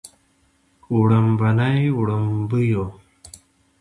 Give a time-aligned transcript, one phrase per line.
[0.95, 2.83] وړومبني وړومبيو